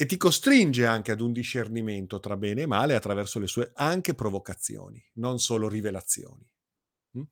[0.01, 4.15] E ti costringe anche ad un discernimento tra bene e male attraverso le sue anche
[4.15, 6.49] provocazioni, non solo rivelazioni.
[7.19, 7.23] Mm?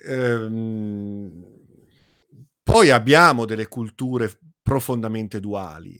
[0.00, 1.44] Ehm,
[2.68, 5.98] poi abbiamo delle culture profondamente duali.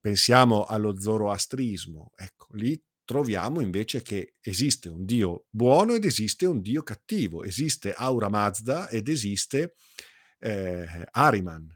[0.00, 2.12] Pensiamo allo zoroastrismo.
[2.16, 7.44] Ecco, lì troviamo invece che esiste un Dio buono ed esiste un Dio cattivo.
[7.44, 9.74] Esiste Aura Mazda ed esiste
[10.38, 11.68] eh, Ariman,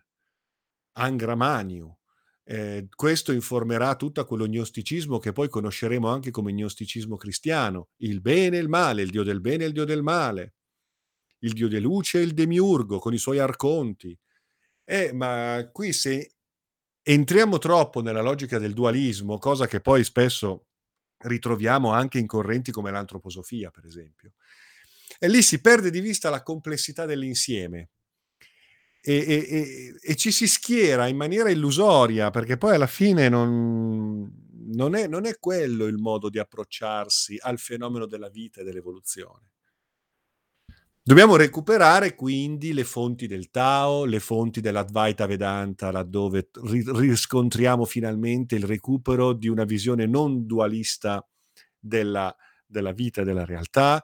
[0.93, 1.95] Angra Maniu.
[2.45, 8.57] Eh, questo informerà tutto quello gnosticismo che poi conosceremo anche come gnosticismo cristiano, il bene
[8.57, 10.56] e il male, il Dio del bene e il Dio del male
[11.41, 14.17] il dio di luce e il demiurgo con i suoi arconti.
[14.85, 16.37] Eh, ma qui se
[17.03, 20.67] entriamo troppo nella logica del dualismo, cosa che poi spesso
[21.19, 24.33] ritroviamo anche in correnti come l'antroposofia, per esempio,
[25.19, 27.91] e lì si perde di vista la complessità dell'insieme.
[29.01, 34.29] E, e, e, ci si schiera in maniera illusoria, perché poi alla fine non,
[34.73, 39.51] non, è, non è quello il modo di approcciarsi al fenomeno della vita e dell'evoluzione.
[41.09, 48.65] Dobbiamo recuperare quindi le fonti del Tao, le fonti dell'Advaita Vedanta, laddove riscontriamo finalmente il
[48.65, 51.25] recupero di una visione non dualista
[51.79, 52.35] della,
[52.67, 54.03] della vita e della realtà,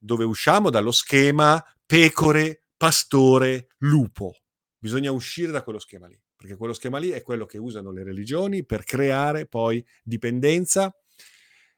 [0.00, 4.34] dove usciamo dallo schema pecore, pastore, lupo.
[4.76, 8.02] Bisogna uscire da quello schema lì, perché quello schema lì è quello che usano le
[8.02, 10.92] religioni per creare poi dipendenza,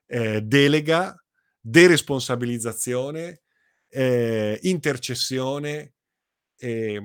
[0.07, 1.15] eh, delega,
[1.61, 3.42] deresponsabilizzazione
[3.95, 5.95] eh, intercessione,
[6.57, 7.03] eh,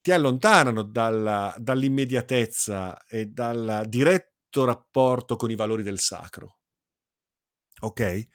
[0.00, 6.58] ti allontanano dalla, dall'immediatezza e dal diretto rapporto con i valori del sacro.
[7.80, 8.26] Ok?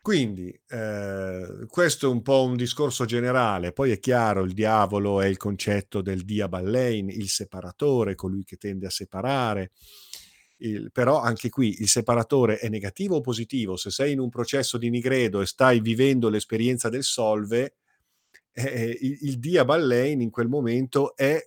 [0.00, 5.26] Quindi eh, questo è un po' un discorso generale, poi è chiaro, il diavolo è
[5.26, 9.72] il concetto del diaballein, il separatore, colui che tende a separare,
[10.58, 13.76] il, però anche qui il separatore è negativo o positivo?
[13.76, 17.76] Se sei in un processo di nigredo e stai vivendo l'esperienza del solve,
[18.52, 21.40] eh, eh il, il dia ballein in quel momento è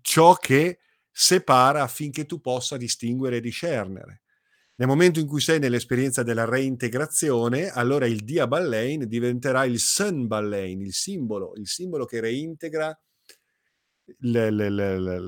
[0.00, 0.78] ciò che
[1.10, 4.22] separa affinché tu possa distinguere e discernere.
[4.76, 10.28] Nel momento in cui sei nell'esperienza della reintegrazione, allora il Dia Ballein diventerà il Sun
[10.28, 12.96] Ballein, il simbolo, il simbolo che reintegra
[14.20, 15.20] le, le, le,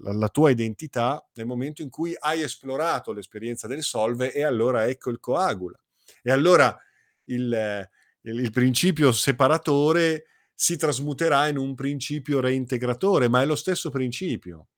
[0.00, 5.10] la tua identità nel momento in cui hai esplorato l'esperienza del solve e allora ecco
[5.10, 5.78] il coagula.
[6.22, 6.76] E allora
[7.24, 7.88] il,
[8.22, 10.24] il, il principio separatore
[10.54, 14.68] si trasmuterà in un principio reintegratore, ma è lo stesso principio.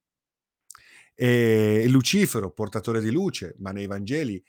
[1.15, 4.43] E Lucifero, portatore di luce, ma nei Vangeli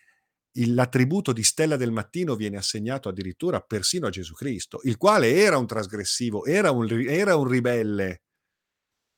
[0.53, 5.57] l'attributo di stella del mattino viene assegnato addirittura persino a Gesù Cristo, il quale era
[5.57, 8.21] un trasgressivo, era un, era un ribelle.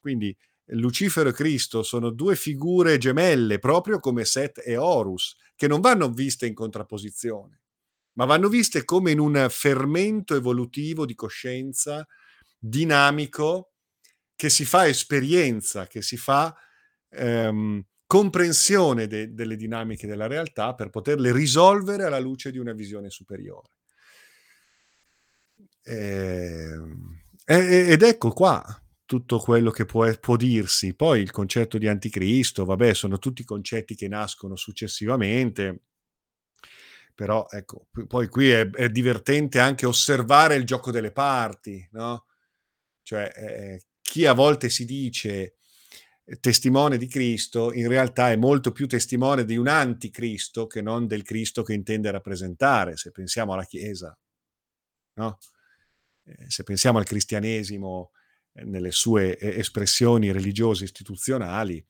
[0.03, 0.35] Quindi
[0.65, 6.09] Lucifero e Cristo sono due figure gemelle, proprio come Set e Horus, che non vanno
[6.09, 7.61] viste in contrapposizione,
[8.15, 12.05] ma vanno viste come in un fermento evolutivo di coscienza
[12.59, 13.75] dinamico
[14.35, 16.53] che si fa esperienza, che si fa
[17.11, 23.09] ehm, comprensione de- delle dinamiche della realtà per poterle risolvere alla luce di una visione
[23.09, 23.69] superiore.
[25.81, 28.82] E, ehm, ed ecco qua
[29.13, 30.95] tutto quello che può, può, dirsi.
[30.95, 35.81] Poi il concetto di anticristo, vabbè, sono tutti concetti che nascono successivamente,
[37.13, 42.25] però ecco, poi qui è, è divertente anche osservare il gioco delle parti, no?
[43.03, 45.57] Cioè, eh, chi a volte si dice
[46.39, 51.21] testimone di Cristo, in realtà è molto più testimone di un anticristo che non del
[51.21, 54.17] Cristo che intende rappresentare, se pensiamo alla Chiesa,
[55.17, 55.37] no?
[56.23, 58.22] eh, se pensiamo al cristianesimo eh,
[58.53, 61.83] nelle sue espressioni religiose istituzionali,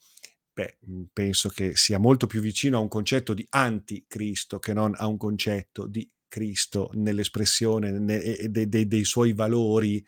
[0.53, 4.93] beh, mm, penso che sia molto più vicino a un concetto di anticristo che non
[4.95, 10.03] a un concetto di Cristo nell'espressione ne, de, de, dei suoi valori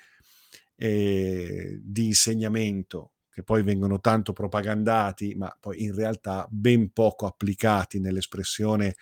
[0.78, 8.00] eh, di insegnamento che poi vengono tanto propagandati, ma poi in realtà ben poco applicati
[8.00, 8.96] nell'espressione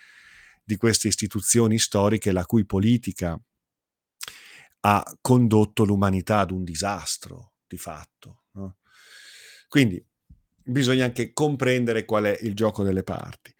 [0.64, 3.40] di queste istituzioni storiche la cui politica
[4.86, 8.42] ha condotto l'umanità ad un disastro di fatto.
[8.52, 8.76] No?
[9.68, 10.04] Quindi
[10.62, 13.53] bisogna anche comprendere qual è il gioco delle parti.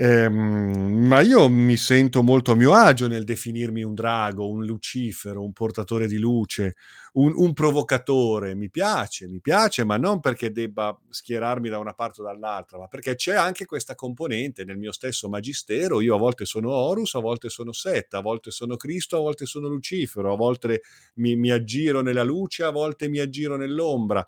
[0.00, 5.42] Ehm, ma io mi sento molto a mio agio nel definirmi un drago, un lucifero,
[5.42, 6.76] un portatore di luce,
[7.14, 8.54] un, un provocatore.
[8.54, 12.86] Mi piace, mi piace, ma non perché debba schierarmi da una parte o dall'altra, ma
[12.86, 16.00] perché c'è anche questa componente nel mio stesso magistero.
[16.00, 19.46] Io a volte sono Horus, a volte sono Set, a volte sono Cristo, a volte
[19.46, 20.82] sono Lucifero, a volte
[21.14, 24.24] mi, mi aggiro nella luce, a volte mi aggiro nell'ombra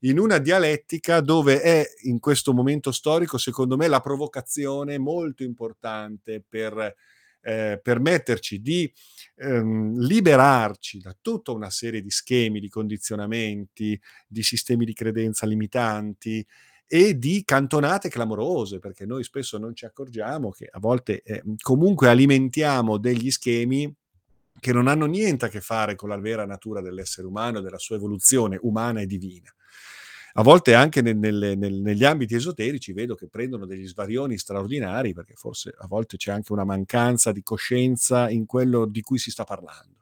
[0.00, 6.42] in una dialettica dove è in questo momento storico, secondo me, la provocazione molto importante
[6.46, 6.94] per
[7.42, 8.92] eh, permetterci di
[9.36, 16.46] ehm, liberarci da tutta una serie di schemi, di condizionamenti, di sistemi di credenza limitanti
[16.86, 22.08] e di cantonate clamorose, perché noi spesso non ci accorgiamo che a volte eh, comunque
[22.08, 23.94] alimentiamo degli schemi
[24.60, 27.96] che non hanno niente a che fare con la vera natura dell'essere umano, della sua
[27.96, 29.52] evoluzione umana e divina
[30.34, 35.12] a volte anche nel, nel, nel, negli ambiti esoterici vedo che prendono degli svarioni straordinari
[35.12, 39.30] perché forse a volte c'è anche una mancanza di coscienza in quello di cui si
[39.30, 39.99] sta parlando.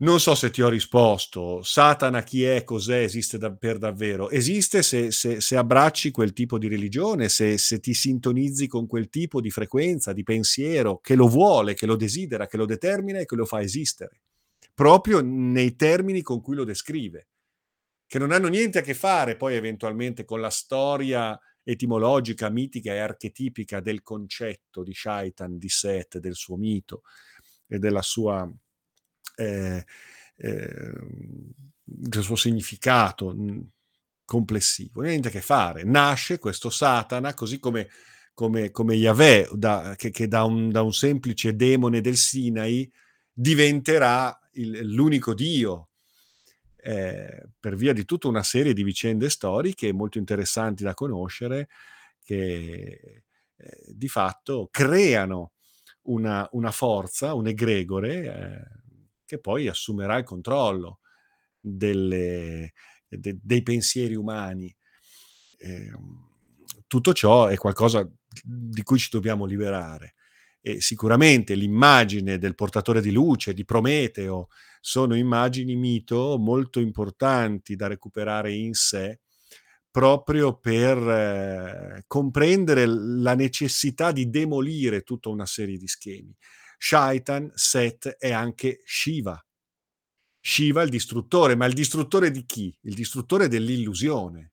[0.00, 1.62] Non so se ti ho risposto.
[1.62, 4.30] Satana chi è, cos'è, esiste da, per davvero?
[4.30, 9.08] Esiste se, se, se, abbracci quel tipo di religione, se, se ti sintonizzi con quel
[9.08, 13.26] tipo di frequenza, di pensiero che lo vuole, che lo desidera, che lo determina e
[13.26, 14.20] che lo fa esistere,
[14.72, 17.28] proprio nei termini con cui lo descrive
[18.08, 22.98] che non hanno niente a che fare poi eventualmente con la storia etimologica, mitica e
[22.98, 27.02] archetipica del concetto di Shaitan, di Set, del suo mito
[27.66, 28.50] e della sua,
[29.38, 29.84] eh,
[30.36, 30.92] eh,
[31.84, 33.34] del suo significato
[34.24, 35.02] complessivo.
[35.02, 35.84] Niente a che fare.
[35.84, 37.88] Nasce questo Satana, così come,
[38.34, 42.90] come, come Yahweh, da, che, che da, un, da, un, semplice demone del Sinai
[43.32, 45.88] diventerà il, l'unico Dio
[46.76, 51.68] eh, per via di tutta una serie di vicende storiche molto interessanti da conoscere
[52.22, 53.22] che
[53.56, 55.52] eh, di fatto creano
[56.02, 58.87] una, una forza, un egregore eh,
[59.28, 61.00] che poi assumerà il controllo
[61.60, 62.72] delle,
[63.06, 64.74] de, dei pensieri umani.
[65.58, 66.26] Ehm,
[66.86, 68.10] tutto ciò è qualcosa
[68.42, 70.14] di cui ci dobbiamo liberare.
[70.62, 74.48] E sicuramente l'immagine del portatore di luce, di Prometeo,
[74.80, 79.20] sono immagini mito molto importanti da recuperare in sé
[79.90, 86.34] proprio per eh, comprendere la necessità di demolire tutta una serie di schemi.
[86.78, 89.42] Shaitan, Set e anche Shiva.
[90.40, 92.76] Shiva il distruttore, ma il distruttore di chi?
[92.82, 94.52] Il distruttore dell'illusione.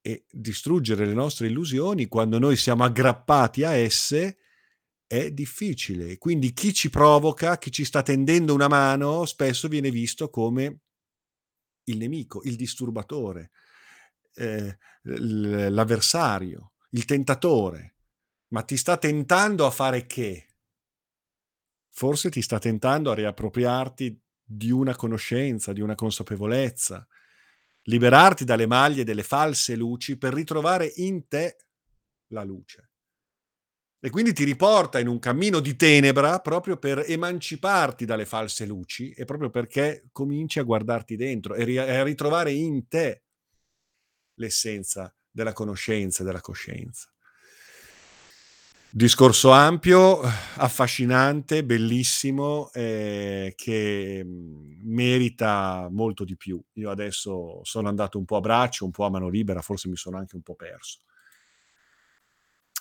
[0.00, 4.38] e distruggere le nostre illusioni quando noi siamo aggrappati a esse
[5.06, 6.18] è difficile.
[6.18, 10.80] Quindi chi ci provoca, chi ci sta tendendo una mano, spesso viene visto come
[11.84, 13.50] il nemico, il disturbatore,
[14.34, 17.96] eh, l'avversario, il tentatore.
[18.48, 20.47] Ma ti sta tentando a fare che?
[21.90, 27.06] Forse ti sta tentando a riappropriarti di una conoscenza, di una consapevolezza,
[27.82, 31.56] liberarti dalle maglie delle false luci per ritrovare in te
[32.28, 32.90] la luce.
[34.00, 39.10] E quindi ti riporta in un cammino di tenebra proprio per emanciparti dalle false luci
[39.10, 43.24] e proprio perché cominci a guardarti dentro e a ritrovare in te
[44.34, 47.12] l'essenza della conoscenza e della coscienza.
[48.90, 56.58] Discorso ampio, affascinante, bellissimo, eh, che mm, merita molto di più.
[56.74, 59.96] Io adesso sono andato un po' a braccio, un po' a mano libera, forse mi
[59.96, 61.00] sono anche un po' perso.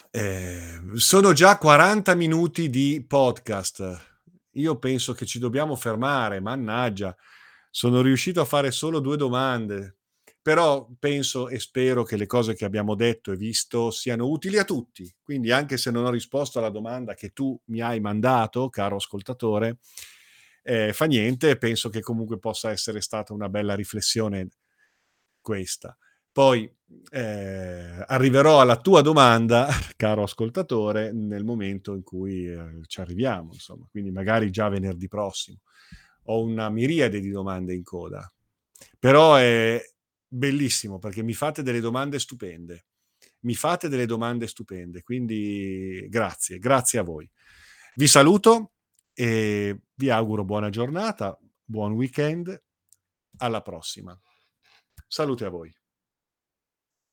[0.10, 4.20] Eh, sono già 40 minuti di podcast.
[4.52, 7.14] Io penso che ci dobbiamo fermare, mannaggia.
[7.70, 9.97] Sono riuscito a fare solo due domande,
[10.48, 14.64] però penso e spero che le cose che abbiamo detto e visto siano utili a
[14.64, 15.14] tutti.
[15.22, 19.80] Quindi anche se non ho risposto alla domanda che tu mi hai mandato, caro ascoltatore,
[20.64, 24.48] eh, fa niente, penso che comunque possa essere stata una bella riflessione
[25.42, 25.98] questa.
[26.32, 26.74] Poi
[27.12, 29.68] eh, arriverò alla tua domanda,
[29.98, 35.58] caro ascoltatore, nel momento in cui eh, ci arriviamo, insomma, quindi magari già venerdì prossimo.
[36.28, 38.32] Ho una miriade di domande in coda,
[38.98, 39.84] però è
[40.28, 42.86] bellissimo perché mi fate delle domande stupende.
[43.42, 47.30] Mi fate delle domande stupende, quindi grazie, grazie a voi.
[47.96, 48.74] Vi saluto
[49.14, 52.62] e vi auguro buona giornata, buon weekend,
[53.38, 54.20] alla prossima.
[55.08, 55.74] Salute a voi.